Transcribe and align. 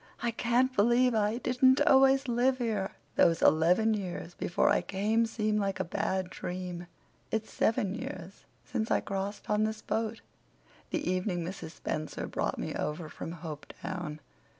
I 0.23 0.31
can't 0.31 0.75
believe 0.75 1.13
I 1.13 1.37
didn't 1.37 1.79
always 1.81 2.27
live 2.27 2.57
here. 2.57 2.93
Those 3.17 3.43
eleven 3.43 3.93
years 3.93 4.33
before 4.33 4.67
I 4.71 4.81
came 4.81 5.27
seem 5.27 5.57
like 5.57 5.79
a 5.79 5.83
bad 5.83 6.31
dream. 6.31 6.87
It's 7.29 7.53
seven 7.53 7.93
years 7.93 8.45
since 8.65 8.89
I 8.89 8.99
crossed 8.99 9.47
on 9.47 9.63
this 9.63 9.83
boat—the 9.83 11.07
evening 11.07 11.43
Mrs. 11.45 11.73
Spencer 11.73 12.25
brought 12.25 12.57
me 12.57 12.73
over 12.73 13.09
from 13.09 13.31
Hopetown. 13.43 14.19